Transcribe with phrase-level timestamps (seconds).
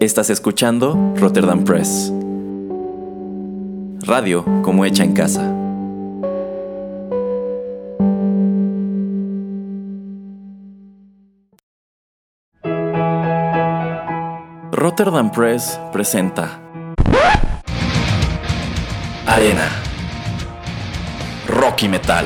[0.00, 2.10] Estás escuchando Rotterdam Press.
[4.06, 5.42] Radio como hecha en casa.
[14.72, 16.58] Rotterdam Press presenta
[19.26, 19.68] Arena.
[21.46, 22.24] Rocky Metal.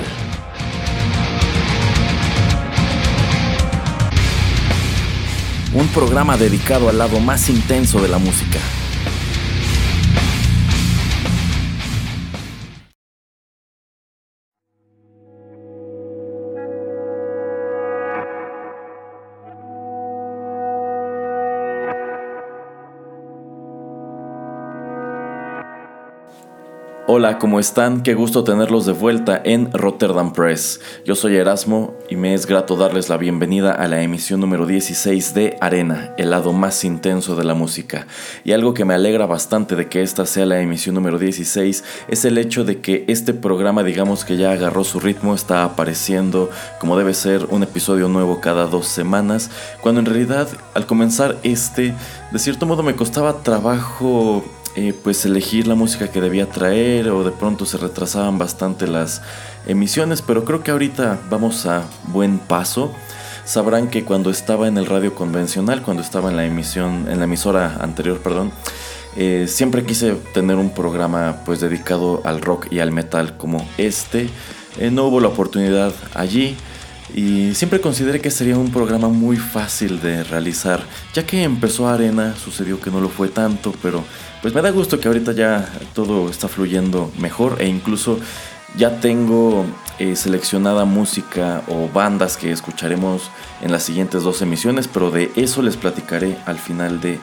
[5.75, 8.61] Un programa dedicado al lado más intenso de la música.
[27.17, 28.03] Hola, ¿cómo están?
[28.03, 30.81] Qué gusto tenerlos de vuelta en Rotterdam Press.
[31.05, 35.33] Yo soy Erasmo y me es grato darles la bienvenida a la emisión número 16
[35.33, 38.09] de Arena, el lado más intenso de la música.
[38.43, 42.25] Y algo que me alegra bastante de que esta sea la emisión número 16 es
[42.25, 46.99] el hecho de que este programa digamos que ya agarró su ritmo, está apareciendo como
[46.99, 51.95] debe ser un episodio nuevo cada dos semanas, cuando en realidad al comenzar este,
[52.33, 54.43] de cierto modo me costaba trabajo
[54.77, 59.23] eh, pues elegir la música que debía traer o de pronto se retrasaban bastante las
[59.67, 62.93] emisiones, pero creo que ahorita vamos a buen paso.
[63.45, 67.25] Sabrán que cuando estaba en el radio convencional, cuando estaba en la emisión, en la
[67.25, 68.53] emisora anterior, perdón,
[69.17, 74.29] eh, siempre quise tener un programa pues dedicado al rock y al metal como este.
[74.79, 76.57] Eh, no hubo la oportunidad allí
[77.15, 80.83] y siempre consideré que sería un programa muy fácil de realizar.
[81.15, 84.03] Ya que empezó Arena, sucedió que no lo fue tanto, pero
[84.43, 88.19] pues me da gusto que ahorita ya todo está fluyendo mejor e incluso
[88.77, 89.65] ya tengo
[90.01, 93.31] eh, seleccionada música o bandas que escucharemos
[93.63, 97.21] en las siguientes dos emisiones, pero de eso les platicaré al final de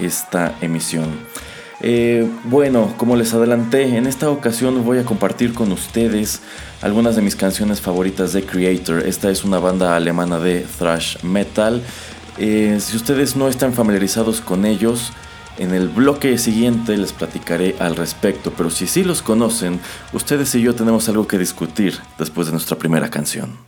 [0.00, 1.04] esta emisión.
[1.86, 6.40] Eh, bueno, como les adelanté, en esta ocasión voy a compartir con ustedes
[6.80, 9.06] algunas de mis canciones favoritas de Creator.
[9.06, 11.82] Esta es una banda alemana de thrash metal.
[12.38, 15.12] Eh, si ustedes no están familiarizados con ellos,
[15.58, 19.78] en el bloque siguiente les platicaré al respecto, pero si sí los conocen,
[20.14, 23.58] ustedes y yo tenemos algo que discutir después de nuestra primera canción.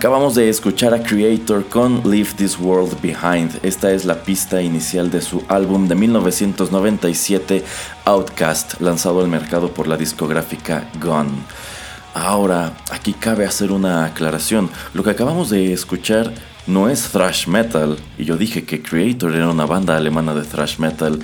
[0.00, 3.60] Acabamos de escuchar a Creator con Leave This World Behind.
[3.62, 7.62] Esta es la pista inicial de su álbum de 1997,
[8.06, 11.32] Outcast, lanzado al mercado por la discográfica Gone.
[12.14, 14.70] Ahora, aquí cabe hacer una aclaración.
[14.94, 16.32] Lo que acabamos de escuchar
[16.66, 20.78] no es thrash metal, y yo dije que Creator era una banda alemana de thrash
[20.78, 21.18] metal.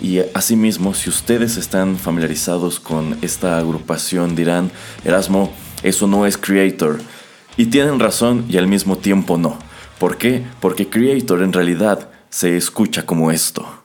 [0.00, 4.70] Y asimismo, si ustedes están familiarizados con esta agrupación, dirán,
[5.04, 7.00] Erasmo, eso no es Creator.
[7.56, 9.58] Y tienen razón y al mismo tiempo no.
[9.98, 10.42] ¿Por qué?
[10.60, 13.83] Porque Creator en realidad se escucha como esto.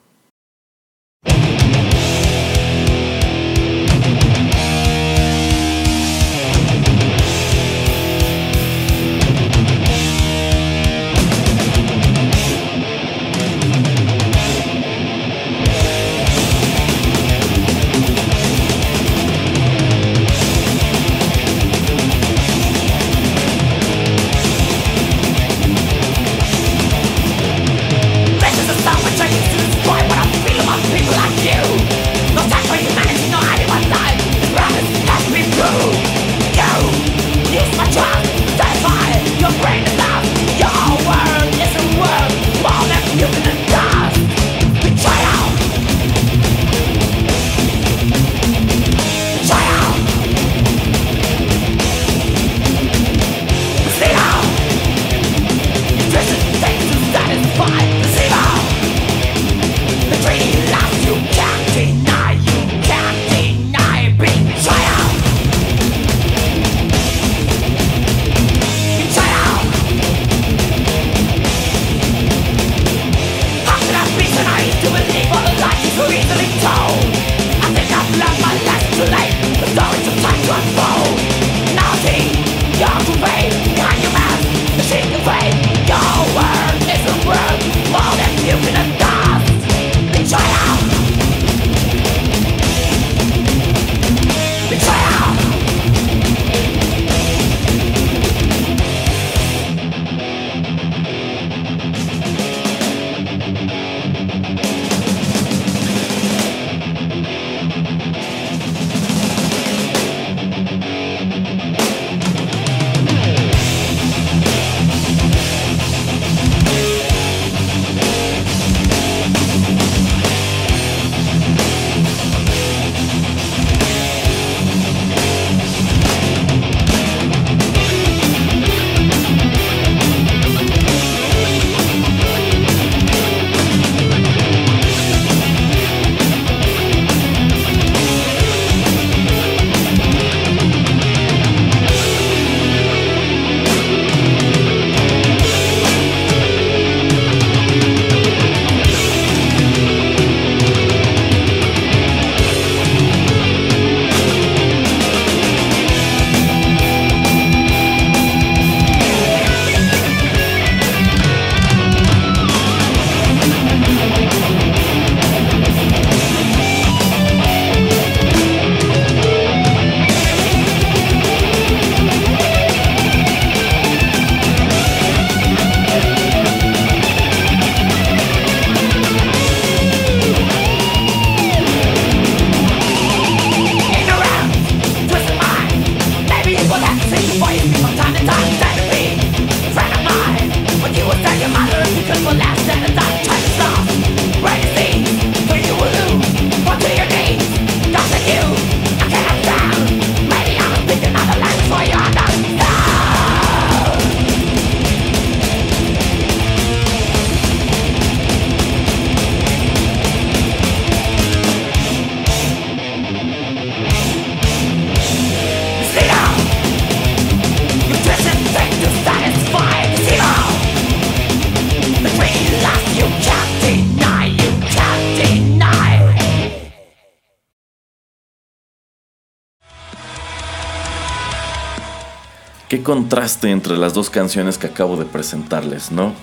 [232.89, 236.15] Contraste entre las dos canciones que acabo de presentarles, ¿no?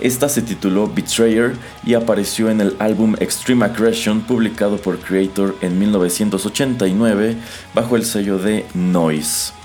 [0.00, 5.78] Esta se tituló Betrayer y apareció en el álbum Extreme Aggression publicado por Creator en
[5.78, 7.38] 1989
[7.72, 9.59] bajo el sello de Noise.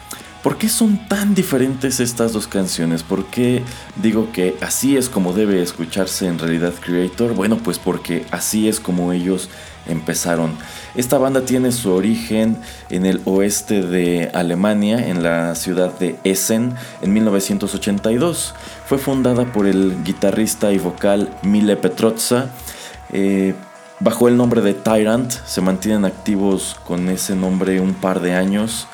[0.45, 3.01] ¿Por qué son tan diferentes estas dos canciones?
[3.01, 3.63] ¿Por qué
[3.95, 7.33] digo que así es como debe escucharse en realidad Creator?
[7.33, 9.49] Bueno, pues porque así es como ellos
[9.87, 10.51] empezaron.
[10.93, 12.57] Esta banda tiene su origen
[12.91, 18.53] en el oeste de Alemania, en la ciudad de Essen, en 1982.
[18.85, 22.51] Fue fundada por el guitarrista y vocal Mile Petrozza.
[23.11, 23.55] Eh,
[23.99, 28.87] bajo el nombre de Tyrant, se mantienen activos con ese nombre un par de años.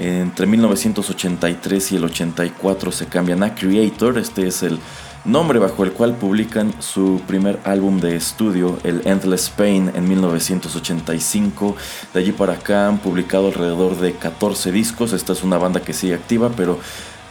[0.00, 4.78] Entre 1983 y el 84 se cambian a Creator, este es el
[5.24, 11.74] nombre bajo el cual publican su primer álbum de estudio, el Endless Pain, en 1985.
[12.14, 15.92] De allí para acá han publicado alrededor de 14 discos, esta es una banda que
[15.92, 16.78] sigue activa, pero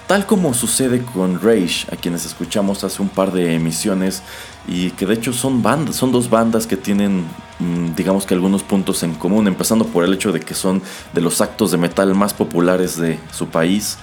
[0.08, 4.24] Tal como sucede con Rage, a quienes escuchamos hace un par de emisiones,
[4.66, 7.26] y que de hecho son bandas, son dos bandas que tienen,
[7.60, 11.20] mm, digamos que algunos puntos en común, empezando por el hecho de que son de
[11.20, 13.98] los actos de metal más populares de su país.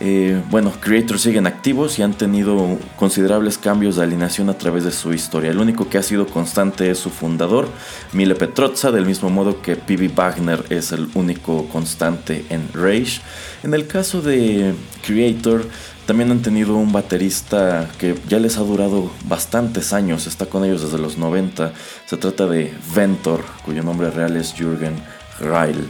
[0.00, 4.90] Eh, bueno, Creators siguen activos y han tenido considerables cambios de alineación a través de
[4.90, 5.50] su historia.
[5.50, 7.68] El único que ha sido constante es su fundador,
[8.12, 10.08] Mile Petrozza, del mismo modo que P.B.
[10.08, 13.20] Wagner es el único constante en Rage.
[13.62, 14.74] En el caso de
[15.06, 15.66] Creator,
[16.06, 20.82] también han tenido un baterista que ya les ha durado bastantes años, está con ellos
[20.82, 21.72] desde los 90.
[22.04, 24.96] Se trata de Ventor, cuyo nombre real es Jürgen
[25.40, 25.88] Reil.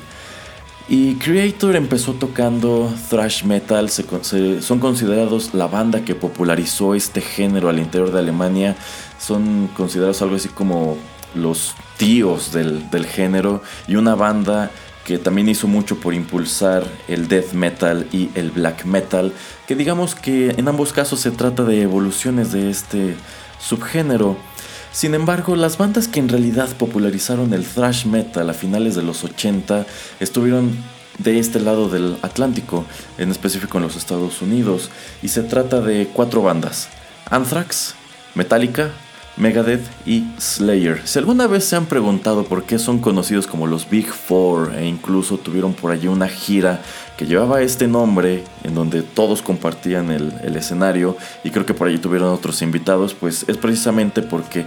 [0.87, 7.79] Y Creator empezó tocando thrash metal, son considerados la banda que popularizó este género al
[7.79, 8.77] interior de Alemania,
[9.19, 10.99] son considerados algo así como
[11.35, 14.71] los tíos del, del género y una banda
[15.07, 19.33] que también hizo mucho por impulsar el death metal y el black metal,
[19.67, 23.17] que digamos que en ambos casos se trata de evoluciones de este
[23.59, 24.37] subgénero.
[24.95, 29.25] Sin embargo, las bandas que en realidad popularizaron el thrash metal a finales de los
[29.25, 29.87] 80
[30.21, 30.79] estuvieron
[31.19, 32.85] de este lado del Atlántico,
[33.19, 36.89] en específico en los Estados Unidos, y se trata de cuatro bandas:
[37.29, 37.97] Anthrax,
[38.37, 38.93] Metallica,
[39.37, 41.03] Megadeth y Slayer.
[41.05, 44.87] Si alguna vez se han preguntado por qué son conocidos como los Big Four e
[44.87, 46.81] incluso tuvieron por allí una gira
[47.17, 51.99] que llevaba este nombre en donde todos compartían el, escenario y creo que por allí
[51.99, 54.67] tuvieron otros invitados, pues es precisamente porque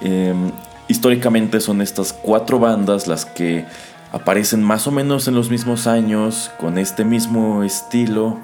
[0.00, 0.52] em,
[0.86, 3.66] históricamente son estas cuatro bandas las que
[4.12, 8.38] aparecen más o menos en los mismos años, con este mismo estilo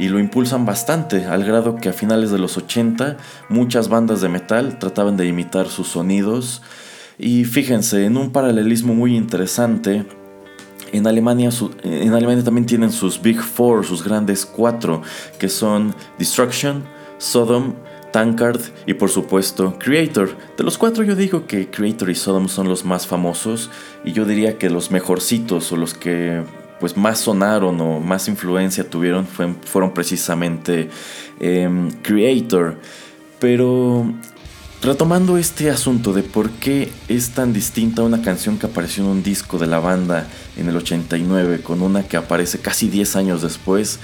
[0.00, 3.18] y lo impulsan bastante, al grado que a finales de los 80
[3.50, 6.62] muchas bandas de metal trataban de imitar sus sonidos.
[7.18, 10.06] Y fíjense, en un paralelismo muy interesante,
[10.92, 11.50] en Alemania,
[11.82, 15.02] en Alemania también tienen sus Big Four, sus grandes cuatro,
[15.38, 16.82] que son Destruction,
[17.18, 17.74] Sodom,
[18.10, 20.34] Tankard y por supuesto Creator.
[20.56, 23.70] De los cuatro yo digo que Creator y Sodom son los más famosos
[24.02, 26.42] y yo diría que los mejorcitos o los que
[26.80, 30.88] pues más sonaron o más influencia tuvieron fueron precisamente
[31.38, 32.78] em, Creator.
[33.38, 34.12] Pero
[34.82, 39.22] retomando este asunto de por qué es tan distinta una canción que apareció en un
[39.22, 43.98] disco de la banda en el 89 con una que aparece casi 10 años después,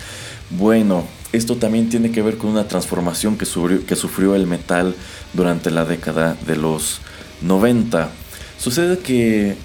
[0.50, 3.46] bueno, esto también tiene que ver con una transformación que
[3.86, 4.94] que sufrió el metal
[5.32, 7.00] durante la década de los
[7.42, 8.10] 90.
[8.58, 9.56] Sucede que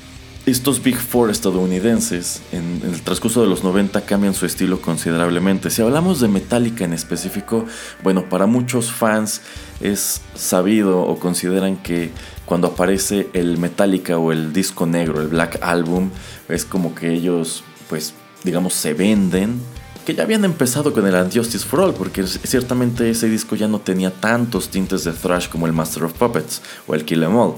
[0.45, 5.69] estos Big Four estadounidenses en, el transcurso de los 90 cambian su estilo considerablemente.
[5.69, 7.65] Si hablamos de Metallica en específico,
[8.03, 9.41] bueno, para muchos fans
[9.81, 12.11] es sabido o consideran que
[12.45, 16.09] cuando aparece el Metallica o el disco negro, el Black Album,
[16.49, 19.61] es como que ellos, pues, digamos, se venden.
[20.05, 23.79] Que ya habían empezado con el Unjustice for All, porque ciertamente ese disco ya no
[23.79, 27.53] tenía tantos tintes de thrash como el Master of Puppets o el Kill Em All.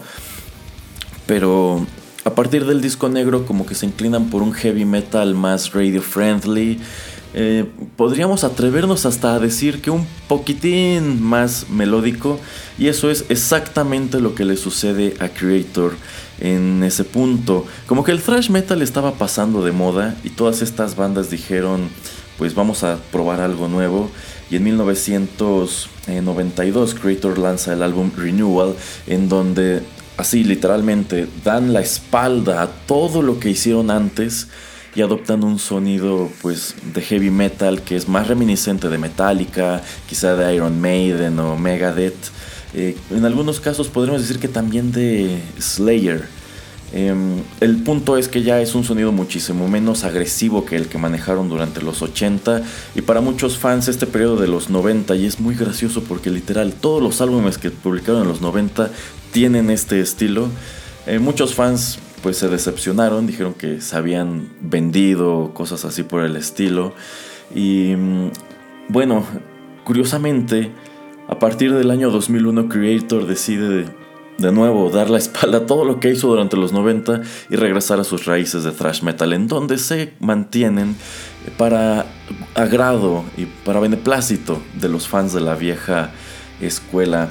[1.25, 1.87] Pero
[2.25, 6.01] a partir del disco negro como que se inclinan por un heavy metal más radio
[6.01, 6.79] friendly.
[7.35, 7.65] Eh,
[7.97, 12.39] podríamos atrevernos hasta a decir que un poquitín más melódico
[12.77, 15.95] y eso es exactamente lo que le sucede a Creator
[16.39, 17.65] en ese punto.
[17.87, 21.89] Como que el thrash metal estaba pasando de moda y todas estas bandas dijeron
[22.37, 24.09] pues vamos a probar algo nuevo
[24.49, 28.75] y en 1992 Creator lanza el álbum Renewal
[29.07, 29.83] en donde
[30.17, 34.48] así literalmente, dan la espalda a todo lo que hicieron antes
[34.96, 40.36] y adoptan un sonido pues de heavy metal que es más reminiscente de Metallica, quizá
[40.36, 42.32] de Iron Maiden o Megadeth.
[42.75, 46.42] Eh, en algunos casos podríamos decir que también de Slayer.
[46.93, 51.00] Em, el punto es que ya es un sonido muchísimo menos agresivo que el que
[51.00, 52.62] manejaron durante los 80
[52.93, 56.73] y para muchos fans este periodo de los 90 y es muy gracioso porque literal
[56.73, 58.91] todos los álbumes que publicaron en los 90
[59.31, 60.50] tienen este estilo.
[61.07, 66.35] Eh, muchos fans pues se decepcionaron, dijeron que se habían vendido cosas así por el
[66.35, 66.93] estilo.
[67.55, 68.29] Y mm,
[68.89, 69.25] bueno,
[69.83, 70.71] curiosamente,
[71.27, 74.02] a partir del año 2001 Creator decide
[74.43, 78.00] de nuevo dar la espalda a todo lo que hizo durante los 90 y regresar
[78.00, 80.95] a sus raíces de thrash metal, en donde se mantienen
[81.57, 82.05] para
[82.53, 86.12] agrado y para beneplácito de los fans de la vieja
[86.62, 87.29] escuela.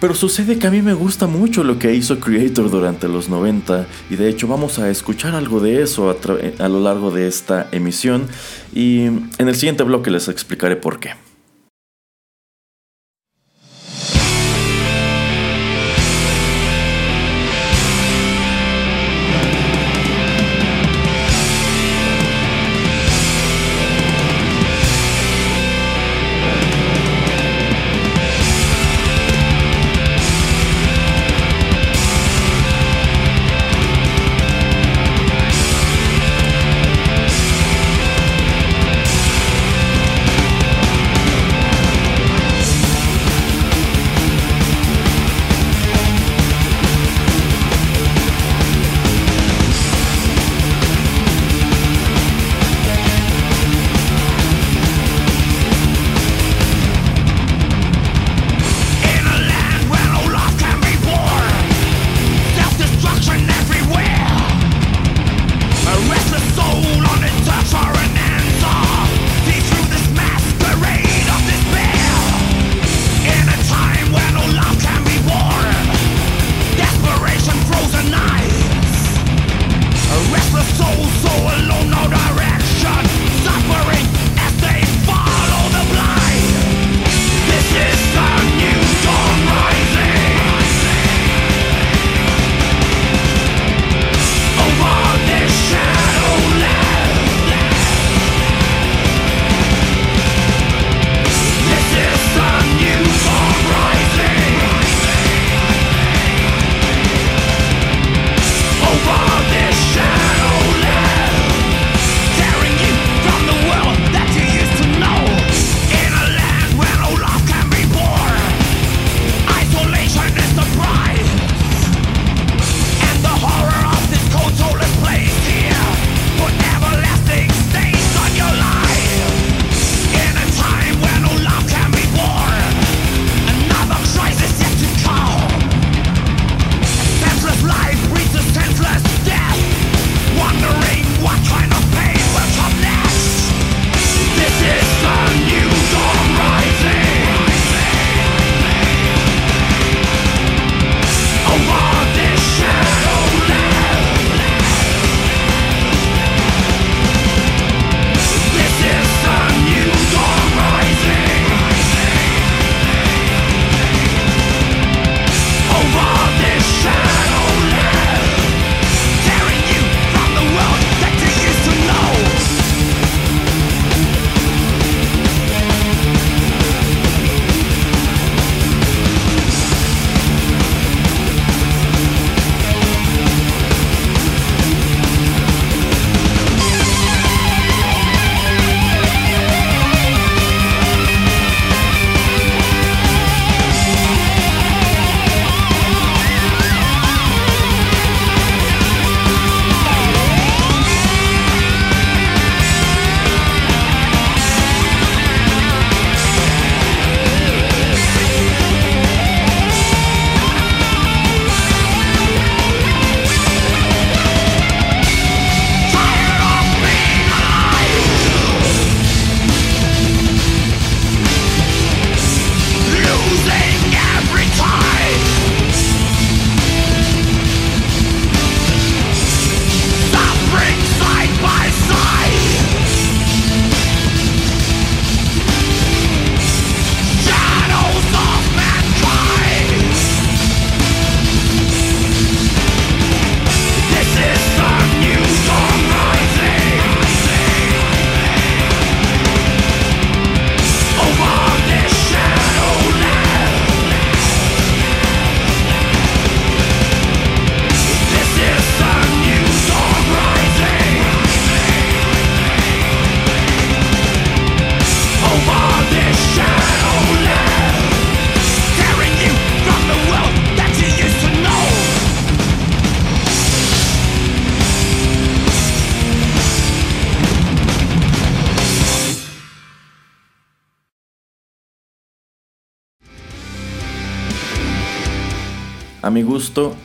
[0.00, 3.86] Pero sucede que a mí me gusta mucho lo que hizo Creator durante los 90
[4.08, 6.16] y de hecho vamos a escuchar algo de eso a,
[6.64, 8.28] a lo largo de esta emisión
[8.74, 11.29] y en el siguiente bloque les explicaré por qué.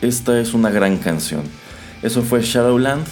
[0.02, 1.44] Esta es una gran canción.
[2.04, 3.06] Eso fue Shadowland,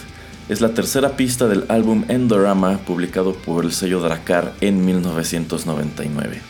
[0.49, 6.41] es la tercera pista del álbum Endorama publicado por el sello Dracar en 1999.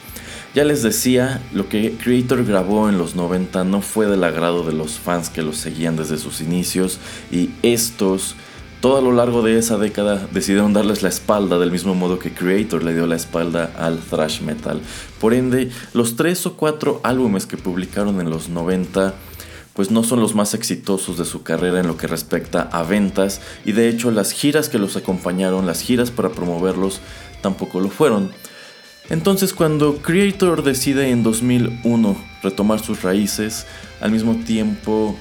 [0.56, 4.74] Ya les decía, lo que Creator grabó en los 90 no fue del agrado de
[4.74, 6.98] los fans que lo seguían desde sus inicios
[7.32, 8.36] y estos
[8.82, 12.34] todo a lo largo de esa década decidieron darles la espalda del mismo modo que
[12.34, 14.82] Creator le dio la espalda al thrash metal.
[15.22, 19.14] Por ende, los tres o cuatro álbumes que publicaron en los 90
[19.74, 23.42] pues no son los más exitosos de su carrera en lo que respecta a ventas
[23.66, 27.02] y de hecho las giras que los acompañaron, las giras para promoverlos,
[27.42, 28.32] tampoco lo fueron.
[29.10, 33.66] Entonces cuando Creator decide en 2001 retomar sus raíces,
[34.00, 35.18] al mismo tiempo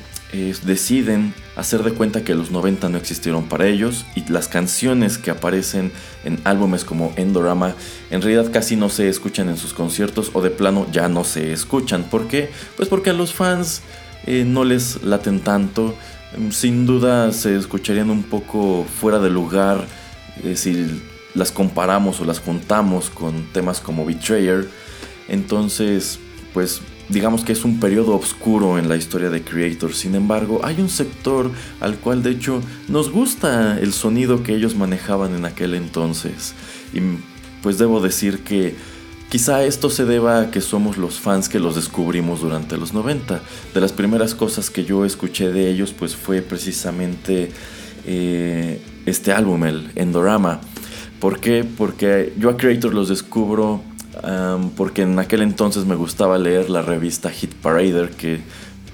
[0.64, 5.30] deciden hacer de cuenta que los 90 no existieron para ellos y las canciones que
[5.30, 5.92] aparecen
[6.24, 7.74] en álbumes como Endorama
[8.10, 11.52] en realidad casi no se escuchan en sus conciertos o de plano ya no se
[11.52, 12.04] escuchan.
[12.04, 12.50] ¿Por qué?
[12.76, 13.82] Pues porque a los fans
[14.26, 15.94] eh, no les laten tanto.
[16.50, 19.86] Sin duda se escucharían un poco fuera de lugar
[20.42, 21.02] eh, si
[21.34, 24.68] las comparamos o las juntamos con temas como Betrayer.
[25.28, 26.18] Entonces,
[26.52, 29.94] pues digamos que es un periodo oscuro en la historia de Creator.
[29.94, 34.74] Sin embargo, hay un sector al cual de hecho nos gusta el sonido que ellos
[34.74, 36.54] manejaban en aquel entonces.
[36.94, 37.00] Y
[37.62, 38.74] pues debo decir que
[39.32, 43.40] quizá esto se deba a que somos los fans que los descubrimos durante los 90.
[43.72, 47.50] De las primeras cosas que yo escuché de ellos pues fue precisamente
[48.04, 50.60] eh, este álbum, el Endorama.
[51.18, 51.64] ¿Por qué?
[51.64, 53.80] Porque yo a Creator los descubro
[54.76, 58.40] porque en aquel entonces me gustaba leer la revista Hit Parader que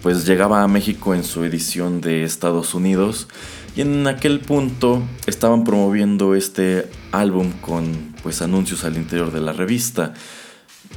[0.03, 3.29] pues llegaba a México en su edición de Estados Unidos
[3.77, 9.53] y en aquel punto estaban promoviendo este álbum con pues anuncios al interior de la
[9.53, 10.15] revista.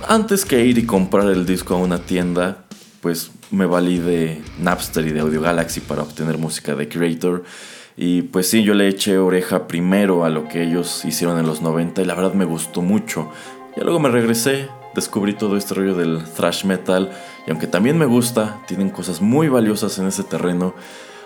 [0.07, 2.65] Antes que ir y comprar el disco a una tienda,
[3.01, 7.43] pues me valí de Napster y de Audio Galaxy para obtener música de Creator.
[7.97, 11.61] Y pues sí, yo le eché oreja primero a lo que ellos hicieron en los
[11.61, 13.29] 90 y la verdad me gustó mucho.
[13.75, 17.11] Ya luego me regresé, descubrí todo este rollo del thrash metal
[17.47, 20.73] y aunque también me gusta, tienen cosas muy valiosas en ese terreno,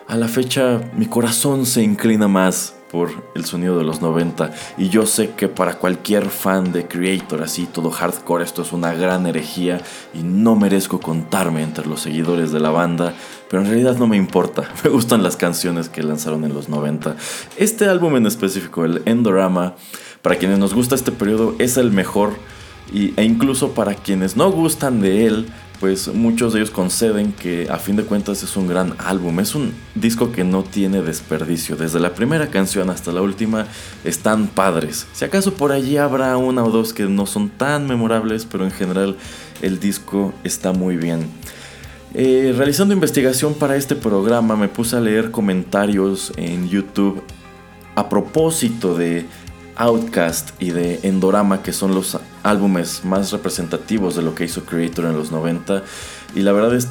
[0.08, 4.90] a la fecha mi corazón se inclina más por el sonido de los 90 y
[4.90, 9.26] yo sé que para cualquier fan de Creator así todo hardcore esto es una gran
[9.26, 9.82] herejía
[10.14, 13.14] y no merezco contarme entre los seguidores de la banda,
[13.50, 17.16] pero en realidad no me importa, me gustan las canciones que lanzaron en los 90.
[17.58, 19.76] Este álbum en específico, el Endorama,
[20.22, 22.34] para quienes nos gusta este periodo es el mejor
[22.94, 25.48] e incluso para quienes no gustan de él,
[25.80, 29.56] pues muchos de ellos conceden que a fin de cuentas es un gran álbum, es
[29.56, 33.68] un disco que no tiene desperdicio, desde la primera canción hasta la última
[34.04, 38.46] están padres, si acaso por allí habrá una o dos que no son tan memorables,
[38.46, 39.18] pero en general
[39.62, 41.28] el disco está muy bien.
[42.14, 47.22] Eh, realizando investigación para este programa me puse a leer comentarios en YouTube
[47.96, 49.26] a propósito de
[49.76, 55.06] Outcast y de Endorama, que son los álbumes más representativos de lo que hizo Creator
[55.06, 55.84] en los 90.
[56.36, 56.88] Y la verdad es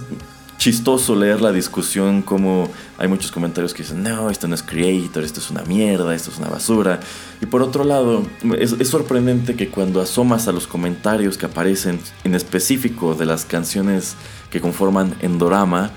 [0.59, 5.23] chistoso leer la discusión, como hay muchos comentarios que dicen, no, esto no es Creator,
[5.23, 7.01] esto es una mierda, esto es una basura.
[7.41, 8.25] Y por otro lado,
[8.59, 13.45] es, es sorprendente que cuando asomas a los comentarios que aparecen en específico de las
[13.45, 14.17] canciones
[14.51, 15.91] que conforman Endorama,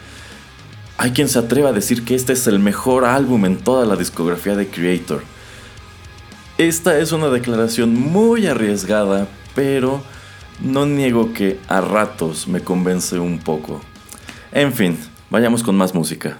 [0.97, 3.95] hay quien se atreva a decir que este es el mejor álbum en toda la
[3.95, 5.37] discografía de Creator.
[6.57, 10.01] Esta es una declaración muy arriesgada, pero
[10.59, 13.79] no niego que a ratos me convence un poco.
[14.51, 14.97] En fin,
[15.29, 16.39] vayamos con más música.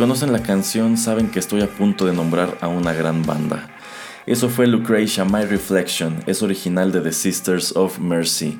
[0.00, 3.68] Conocen la canción saben que estoy a punto de nombrar a una gran banda.
[4.24, 8.58] Eso fue Lucretia My Reflection, es original de The Sisters of Mercy.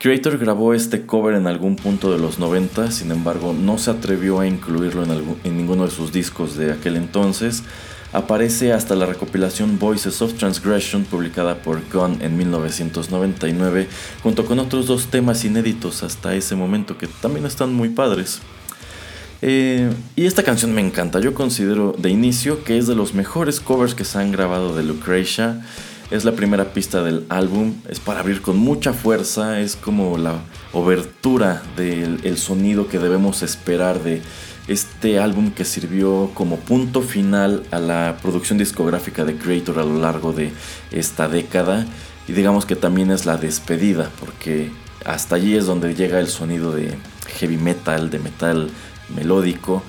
[0.00, 4.40] Creator grabó este cover en algún punto de los 90, sin embargo no se atrevió
[4.40, 7.62] a incluirlo en, en ninguno de sus discos de aquel entonces.
[8.12, 13.86] Aparece hasta la recopilación Voices of Transgression publicada por Gunn en 1999,
[14.24, 18.40] junto con otros dos temas inéditos hasta ese momento que también están muy padres.
[19.42, 21.20] Eh, y esta canción me encanta.
[21.20, 24.82] Yo considero de inicio que es de los mejores covers que se han grabado de
[24.82, 25.64] Lucretia.
[26.10, 27.74] Es la primera pista del álbum.
[27.88, 29.60] Es para abrir con mucha fuerza.
[29.60, 30.40] Es como la
[30.72, 34.22] obertura del sonido que debemos esperar de
[34.68, 39.98] este álbum que sirvió como punto final a la producción discográfica de Creator a lo
[39.98, 40.52] largo de
[40.92, 41.86] esta década
[42.28, 44.70] y digamos que también es la despedida porque
[45.04, 46.94] hasta allí es donde llega el sonido de
[47.38, 48.70] heavy metal, de metal
[49.14, 49.82] melódico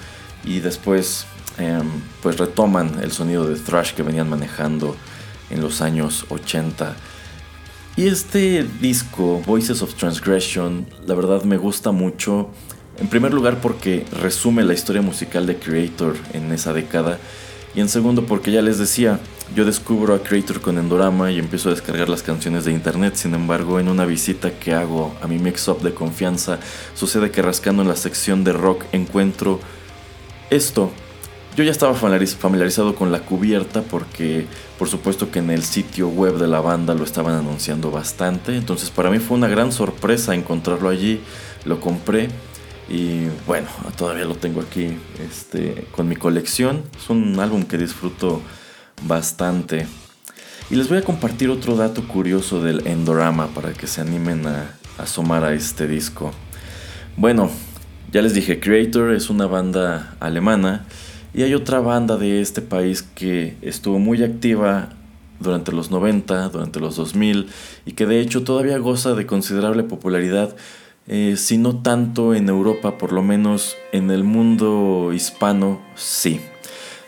[0.43, 1.25] y después
[1.57, 1.87] em,
[2.21, 4.95] pues retoman el sonido de thrash que venían manejando
[5.49, 6.95] en los años 80.
[7.97, 12.49] Y este disco, Voices of Transgression, la verdad me gusta mucho.
[12.97, 17.19] En primer lugar porque resume la historia musical de Creator en esa década.
[17.75, 19.19] Y en segundo porque ya les decía,
[19.55, 23.15] yo descubro a Creator con Endorama y empiezo a descargar las canciones de internet.
[23.15, 26.59] Sin embargo, en una visita que hago a mi mix-up de confianza,
[26.95, 29.59] sucede que rascando en la sección de rock encuentro
[30.49, 30.91] esto
[31.55, 34.47] yo ya estaba familiarizado con la cubierta porque
[34.79, 38.55] por supuesto que en el sitio web de la banda lo estaban anunciando bastante.
[38.55, 41.19] Entonces para mí fue una gran sorpresa encontrarlo allí.
[41.65, 42.29] Lo compré
[42.89, 46.83] y bueno, todavía lo tengo aquí este, con mi colección.
[46.97, 48.41] Es un álbum que disfruto
[49.07, 49.87] bastante.
[50.69, 54.71] Y les voy a compartir otro dato curioso del Endorama para que se animen a
[54.97, 56.31] asomar a este disco.
[57.17, 57.49] Bueno,
[58.11, 60.85] ya les dije, Creator es una banda alemana
[61.33, 64.89] y hay otra banda de este país que estuvo muy activa
[65.39, 67.49] durante los 90, durante los 2000
[67.85, 70.55] y que de hecho todavía goza de considerable popularidad,
[71.07, 76.39] eh, si no tanto en Europa, por lo menos en el mundo hispano, sí.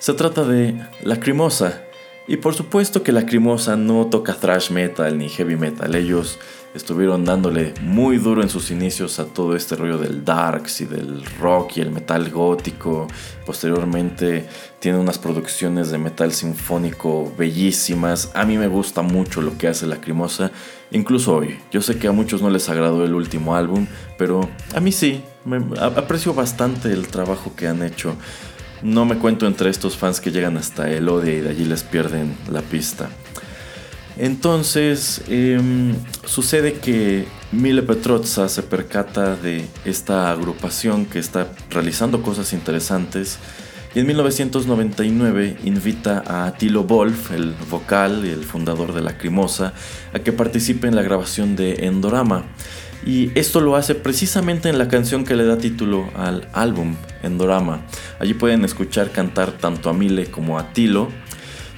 [0.03, 1.81] Se trata de Lacrimosa.
[2.27, 6.39] Y por supuesto que Lacrimosa no toca thrash metal ni heavy metal, ellos
[6.73, 11.23] estuvieron dándole muy duro en sus inicios a todo este rollo del darks y del
[11.39, 13.07] rock y el metal gótico.
[13.45, 14.45] Posteriormente
[14.79, 18.29] tiene unas producciones de metal sinfónico bellísimas.
[18.33, 20.51] A mí me gusta mucho lo que hace Lacrimosa,
[20.91, 21.57] incluso hoy.
[21.71, 23.87] Yo sé que a muchos no les agradó el último álbum,
[24.17, 25.23] pero a mí sí.
[25.45, 28.15] Me, aprecio bastante el trabajo que han hecho.
[28.83, 31.83] No me cuento entre estos fans que llegan hasta el odio y de allí les
[31.83, 33.09] pierden la pista.
[34.17, 42.53] Entonces, em, sucede que Mile Petrozza se percata de esta agrupación que está realizando cosas
[42.53, 43.39] interesantes
[43.95, 49.73] y en 1999 invita a Tilo Wolf, el vocal y el fundador de Lacrimosa,
[50.13, 52.45] a que participe en la grabación de Endorama.
[53.05, 57.81] Y esto lo hace precisamente en la canción que le da título al álbum, Endorama.
[58.19, 61.09] Allí pueden escuchar cantar tanto a Mile como a Tilo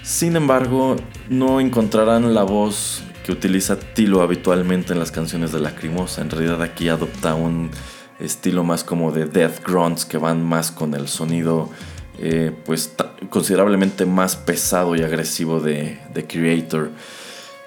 [0.05, 0.97] sin embargo,
[1.29, 6.21] no encontrarán la voz que utiliza Tilo habitualmente en las canciones de Lacrimosa.
[6.21, 7.71] En realidad aquí adopta un
[8.19, 11.71] estilo más como de death grunts que van más con el sonido
[12.19, 12.93] eh, pues
[13.31, 16.91] considerablemente más pesado y agresivo de, de Creator.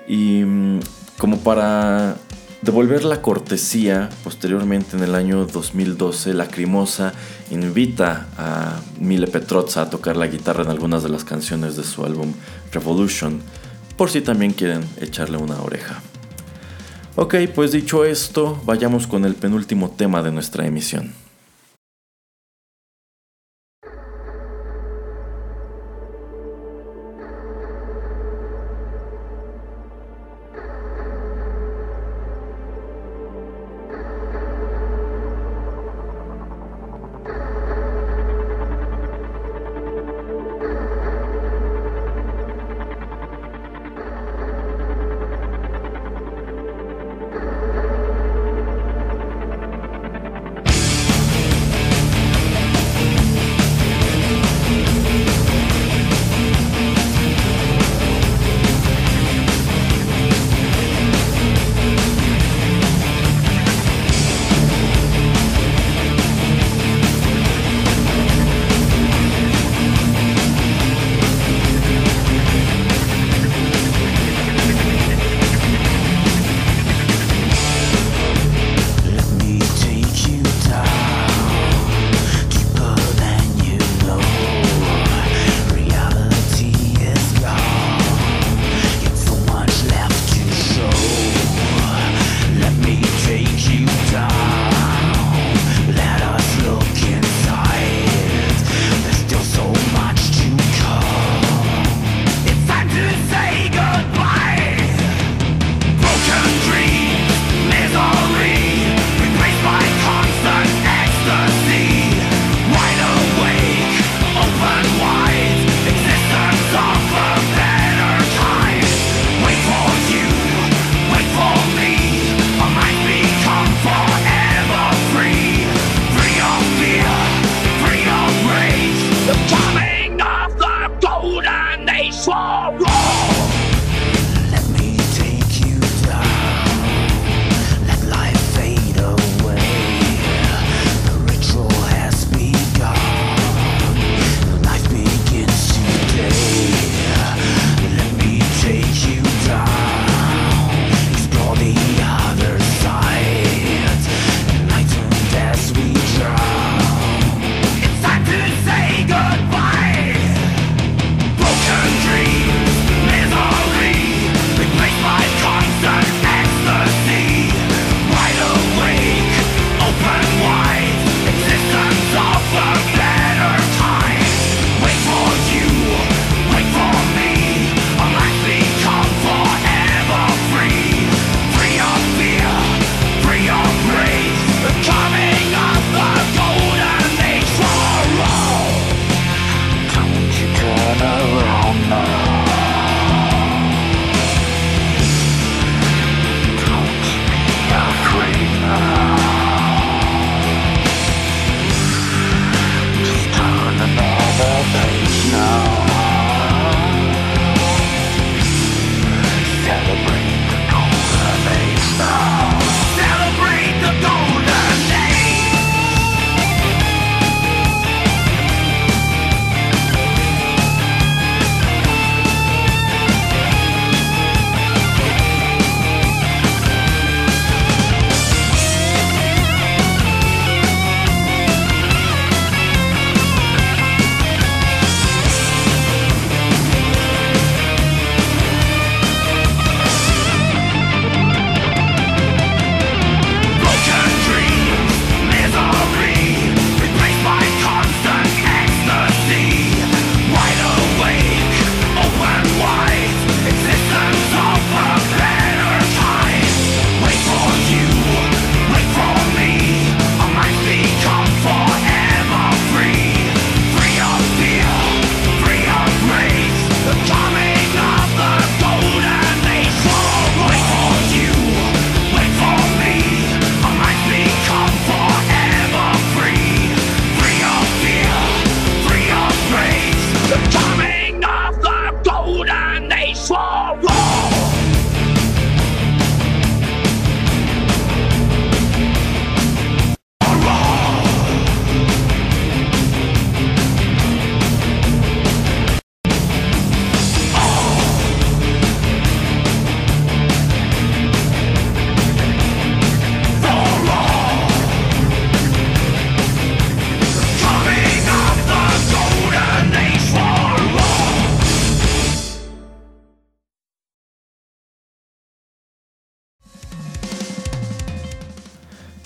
[0.07, 0.79] Y mm,
[1.18, 2.18] como para
[2.62, 7.12] devolver la cortesía, posteriormente en el año 2012, Lacrimosa
[7.51, 12.05] invita a Mile Petrozza a tocar la guitarra en algunas de las canciones de su
[12.05, 12.33] álbum
[12.73, 13.40] Revolution,
[13.97, 16.01] por si también quieren echarle una oreja.
[17.16, 21.12] Ok, pues dicho esto, vayamos con el penúltimo tema de nuestra emisión.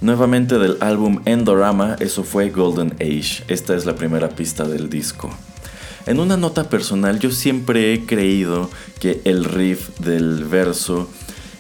[0.03, 3.45] Nuevamente del álbum Endorama, eso fue Golden Age.
[3.47, 5.31] Esta es la primera pista del disco.
[6.07, 11.09] En una nota personal, yo siempre he creído que el riff del verso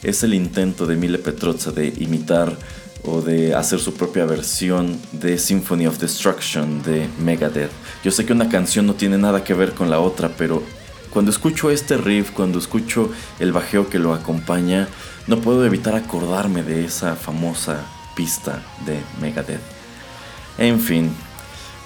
[0.03, 2.57] es el intento de Mile Petrozza de imitar
[3.05, 7.70] o de hacer su propia versión de Symphony of Destruction de Megadeth.
[8.03, 10.64] Yo sé que una canción no tiene nada que ver con la otra, pero
[11.11, 14.88] cuando escucho este riff, cuando escucho el bajeo que lo acompaña,
[15.28, 19.60] no puedo evitar acordarme de esa famosa pista de Megadeth.
[20.58, 21.10] En fin,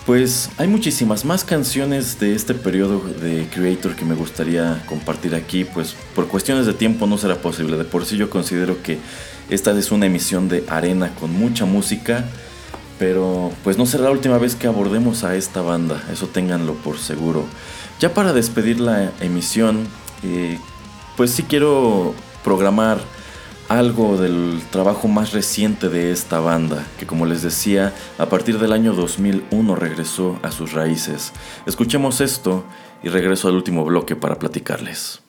[0.07, 5.65] pues hay muchísimas más canciones de este periodo de Creator que me gustaría compartir aquí,
[5.65, 7.77] pues por cuestiones de tiempo no será posible.
[7.77, 8.99] De por sí yo considero que
[9.51, 12.25] esta es una emisión de arena con mucha música,
[13.01, 16.99] pero pues no será la última vez que abordemos a esta banda, eso ténganlo por
[16.99, 17.45] seguro.
[17.99, 19.89] Ya para despedir la emisión,
[20.23, 20.59] eh,
[21.17, 22.15] pues sí quiero
[22.45, 23.01] programar
[23.69, 28.73] algo del trabajo más reciente de esta banda, que como les decía, a partir del
[28.73, 31.33] año 2001 regresó a sus raíces.
[31.67, 32.65] Escuchemos esto
[33.03, 35.26] y regreso al último bloque para platicarles.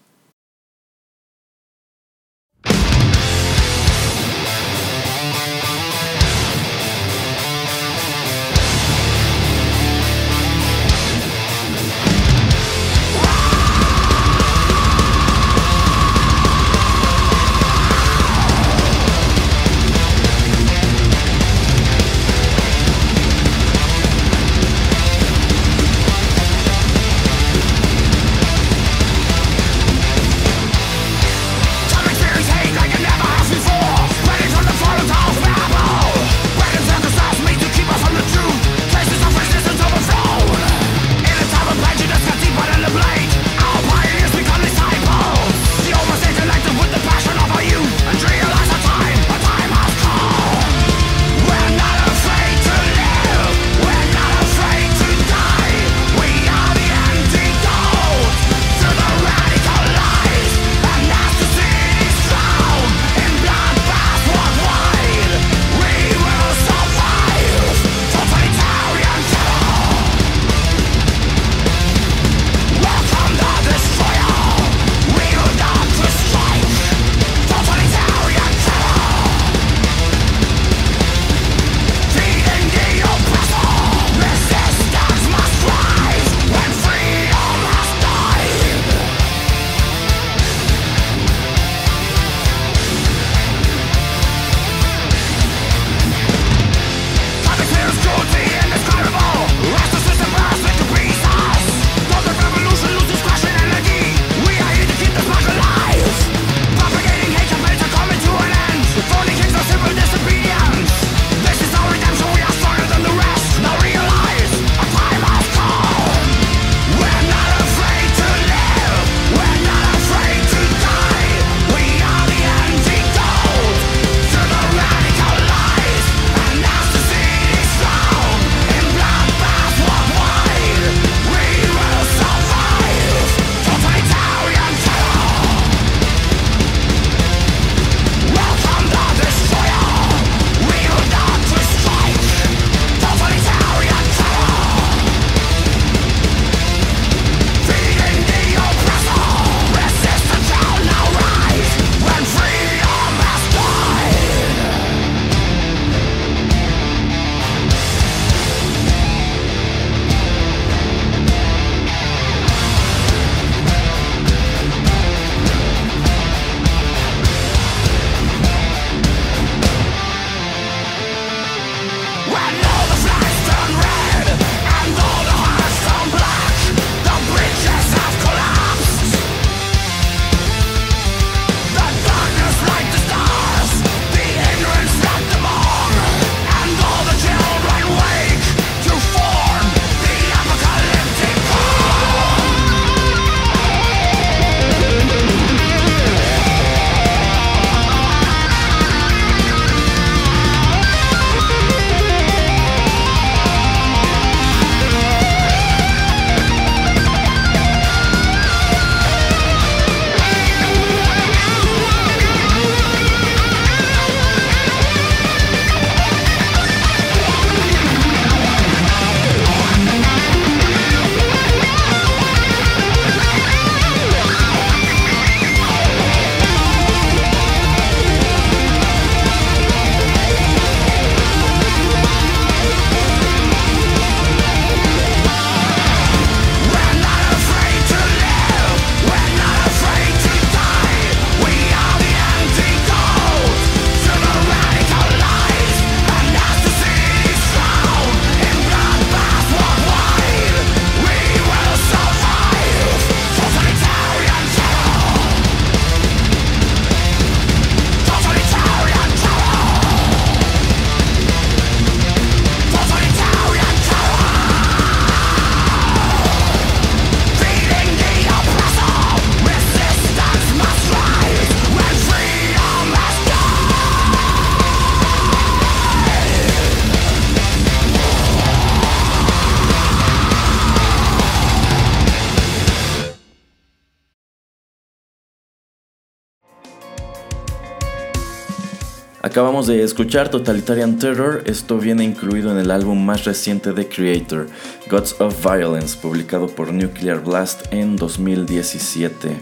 [289.38, 294.48] Acabamos de escuchar Totalitarian Terror, esto viene incluido en el álbum más reciente de Creator,
[294.90, 299.38] Gods of Violence, publicado por Nuclear Blast en 2017.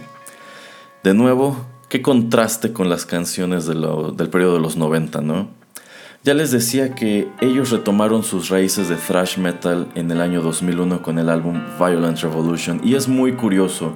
[1.02, 5.48] De nuevo, qué contraste con las canciones del periodo de los 90, ¿no?
[6.26, 11.04] Ya les decía que ellos retomaron sus raíces de thrash metal en el año 2001
[11.04, 13.96] con el álbum Violent Revolution y es muy curioso.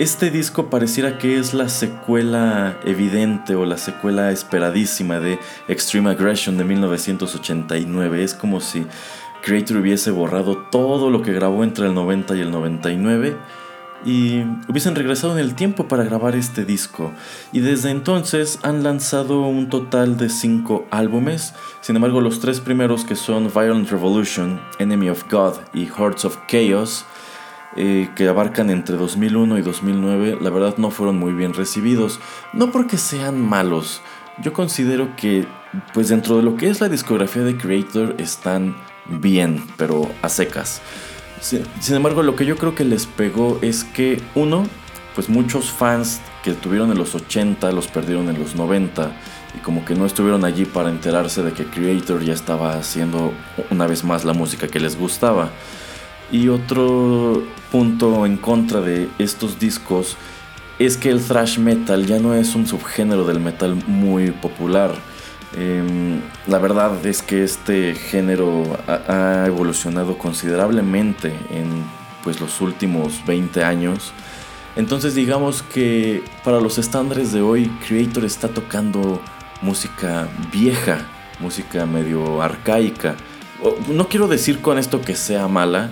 [0.00, 5.38] Este disco pareciera que es la secuela evidente o la secuela esperadísima de
[5.68, 8.24] Extreme Aggression de 1989.
[8.24, 8.86] Es como si
[9.42, 13.36] Creator hubiese borrado todo lo que grabó entre el 90 y el 99
[14.06, 17.12] y hubiesen regresado en el tiempo para grabar este disco.
[17.52, 21.52] Y desde entonces han lanzado un total de 5 álbumes.
[21.82, 26.38] Sin embargo, los tres primeros que son Violent Revolution, Enemy of God y Hearts of
[26.48, 27.04] Chaos,
[27.76, 32.20] eh, que abarcan entre 2001 y 2009, la verdad no fueron muy bien recibidos.
[32.52, 34.02] No porque sean malos,
[34.42, 35.46] yo considero que
[35.94, 40.80] pues dentro de lo que es la discografía de Creator están bien, pero a secas.
[41.40, 44.66] Sin embargo, lo que yo creo que les pegó es que, uno,
[45.14, 49.12] pues muchos fans que tuvieron en los 80 los perdieron en los 90
[49.56, 53.32] y como que no estuvieron allí para enterarse de que Creator ya estaba haciendo
[53.70, 55.50] una vez más la música que les gustaba.
[56.32, 60.16] Y otro punto en contra de estos discos
[60.78, 64.94] es que el thrash metal ya no es un subgénero del metal muy popular.
[65.56, 71.84] Em, la verdad es que este género ha, evolucionado considerablemente en
[72.22, 74.12] pues, los últimos 20 años.
[74.76, 79.20] Entonces digamos que para los estándares de hoy, Creator está tocando
[79.62, 80.98] música vieja,
[81.40, 83.16] música medio arcaica.
[83.88, 85.90] No quiero decir con esto que sea mala,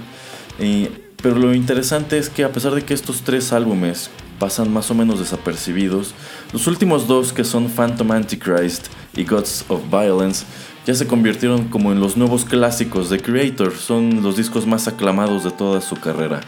[1.23, 4.95] pero lo interesante es que a pesar de que estos tres álbumes pasan más o
[4.95, 6.15] menos desapercibidos,
[6.53, 8.87] los últimos dos que son Phantom Antichrist
[9.17, 10.45] y Gods of Violence
[10.87, 15.45] ya se convirtieron como en los nuevos clásicos de Creator, son los discos más aclamados
[15.45, 16.41] de toda su carrera.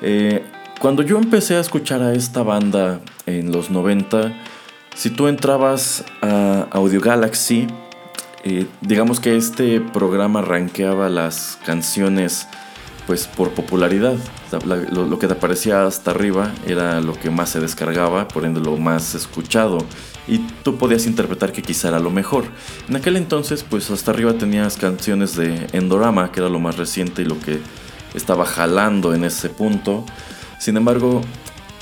[0.00, 0.42] Eh,
[0.80, 4.32] cuando yo empecé a escuchar a esta banda en los 90,
[4.94, 7.66] si tú entrabas a Audio Galaxy,
[8.44, 12.46] eh, digamos que este programa rankeaba las canciones
[13.06, 14.16] pues por popularidad.
[14.64, 18.76] lo, que te aparecía hasta arriba era lo que más se descargaba, por ende lo
[18.76, 19.78] más escuchado.
[20.26, 22.44] Y tú podías interpretar que quizá era lo mejor.
[22.88, 27.22] En aquel entonces, pues hasta arriba tenías canciones de Endorama, que era lo más reciente
[27.22, 27.60] y lo que
[28.14, 30.04] estaba jalando en ese punto.
[30.58, 31.20] Sin embargo,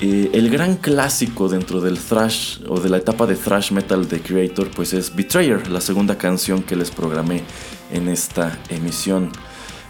[0.01, 4.21] eh, el gran clásico dentro del thrash o de la etapa de thrash metal de
[4.21, 7.43] Creator, pues es Betrayer, la segunda canción que les programé
[7.91, 9.31] en esta emisión.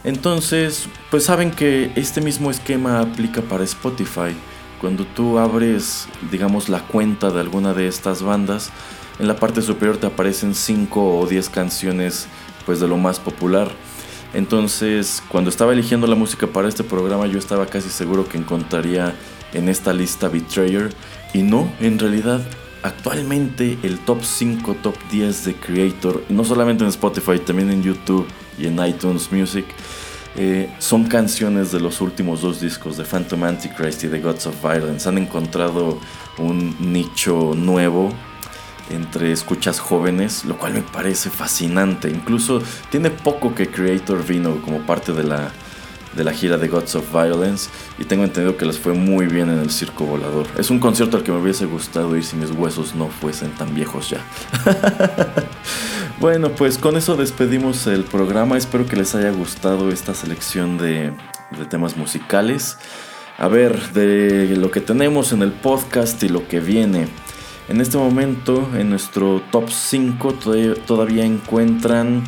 [0.04, 4.36] Entonces, pues saben que este mismo esquema aplica para Spotify.
[4.80, 8.70] Cuando tú abres, digamos, la cuenta de alguna de estas bandas,
[9.18, 12.26] en la parte superior te aparecen 5 o 10 canciones
[12.66, 13.70] pues de lo más popular.
[14.34, 19.14] Entonces, cuando estaba eligiendo la música para este programa, yo estaba casi seguro que encontraría
[19.54, 20.92] en esta lista Betrayer.
[21.32, 22.42] Y no, en realidad,
[22.82, 28.26] actualmente el top 5, top 10 de Creator, no solamente en Spotify, también en YouTube
[28.58, 29.64] y en iTunes Music,
[30.36, 34.62] eh, son canciones de los últimos dos discos de Phantom Antichrist y The Gods of
[34.62, 35.08] Violence.
[35.08, 35.98] Han encontrado
[36.38, 38.12] un nicho nuevo
[38.90, 42.10] entre escuchas jóvenes, lo cual me parece fascinante.
[42.10, 45.52] Incluso tiene poco que Creator vino como parte de la
[46.16, 49.50] de la gira de Gods of Violence y tengo entendido que les fue muy bien
[49.50, 50.46] en el Circo Volador.
[50.56, 53.74] Es un concierto al que me hubiese gustado ir si mis huesos no fuesen tan
[53.74, 54.20] viejos ya.
[56.20, 58.56] bueno, pues con eso despedimos el programa.
[58.56, 61.12] Espero que les haya gustado esta selección de,
[61.68, 62.78] temas musicales.
[63.38, 67.08] A ver, de lo que tenemos en el podcast y lo que viene.
[67.68, 70.34] En este momento, en nuestro top 5
[70.86, 72.22] todavía encuentran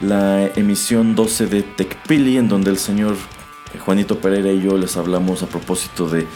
[0.00, 3.16] la emisión 12 de TechPili, en donde el señor
[3.84, 6.26] Juanito Pereira y yo les hablamos a propósito de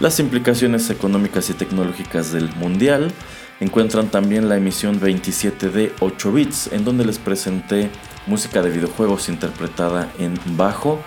[0.00, 3.12] las implicaciones económicas y tecnológicas del Mundial.
[3.60, 7.90] Encuentran también la emisión 27 de 8 bits, en donde les presenté
[8.26, 11.00] música de videojuegos interpretada en bajo.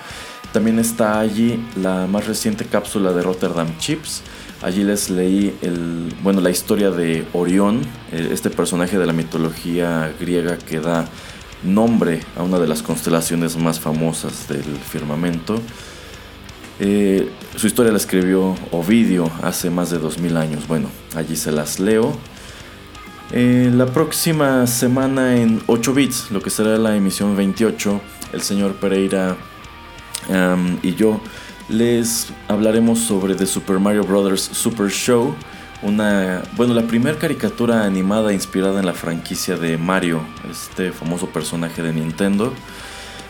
[0.51, 4.21] También está allí la más reciente cápsula de Rotterdam Chips.
[4.61, 7.81] Allí les leí el, bueno, la historia de Orión,
[8.11, 11.07] eh, este personaje de la mitología griega que da
[11.63, 15.61] nombre a una de las constelaciones más famosas del firmamento.
[16.79, 20.67] Eh, su historia la escribió Ovidio hace más de 2000 años.
[20.67, 22.17] Bueno, allí se las leo.
[23.33, 28.01] La próxima semana en 8 bits, lo que será la emisión 28,
[28.33, 29.37] el señor Pereira
[30.83, 31.21] y yo
[31.69, 34.41] les hablaremos sobre The Super Mario Bros.
[34.41, 35.33] Super Show,
[35.81, 41.81] una, bueno, la primera caricatura animada inspirada en la franquicia de Mario, este famoso personaje
[41.81, 42.53] de Nintendo.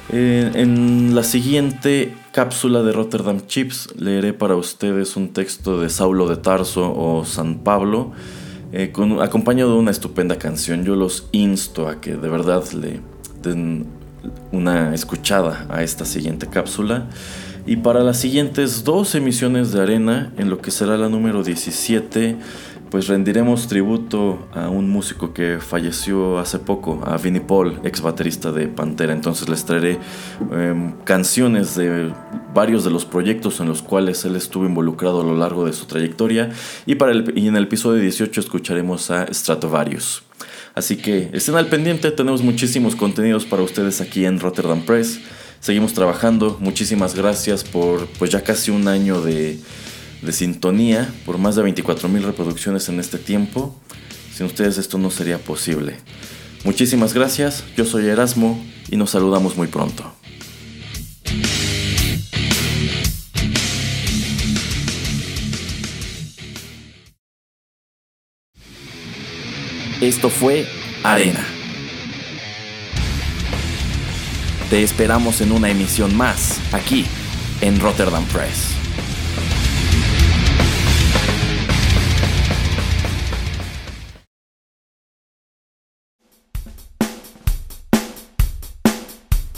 [0.10, 6.28] Eh, en la siguiente cápsula de Rotterdam Chips leeré para ustedes un texto de Saulo
[6.28, 8.12] de Tarso o San Pablo,
[8.74, 8.92] eh,
[9.22, 10.84] acompañado de una estupenda canción.
[10.84, 13.02] Yo los insto a que de verdad le
[13.42, 13.86] den
[14.52, 17.08] una escuchada a esta siguiente cápsula.
[17.66, 22.38] Y para las siguientes dos emisiones de Arena, en lo que será la número 17,
[22.92, 28.52] pues rendiremos tributo a un músico que falleció hace poco, a Vinnie Paul, ex baterista
[28.52, 29.14] de Pantera.
[29.14, 29.98] Entonces les traeré
[30.52, 32.14] em, canciones de
[32.54, 35.86] varios de los proyectos en los cuales él estuvo involucrado a lo largo de su
[35.86, 36.52] trayectoria.
[36.86, 40.24] Y, para y en el episodio 18 escucharemos a Stratovarius.
[40.76, 45.22] Así que estén al pendiente, tenemos muchísimos contenidos para ustedes aquí en Rotterdam Press
[45.62, 46.58] seguimos trabajando.
[46.60, 49.60] Muchísimas gracias por pues ya casi un año de,
[50.22, 53.76] de sintonía, por más de 24 mil reproducciones en este tiempo.
[54.34, 55.98] Sin ustedes esto no sería posible.
[56.64, 60.14] Muchísimas gracias, yo soy Erasmo y nos saludamos muy pronto.
[70.02, 70.68] Esto fue
[71.04, 71.46] Arena.
[74.72, 77.06] Te esperamos en una emisión más, aquí,
[77.62, 78.81] en Rotterdam Press.